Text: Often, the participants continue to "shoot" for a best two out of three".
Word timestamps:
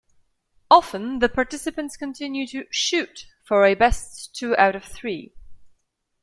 Often, 0.71 1.19
the 1.19 1.29
participants 1.29 1.95
continue 1.95 2.47
to 2.47 2.65
"shoot" 2.71 3.27
for 3.43 3.63
a 3.67 3.75
best 3.75 4.33
two 4.35 4.57
out 4.57 4.75
of 4.75 4.83
three". 4.83 5.31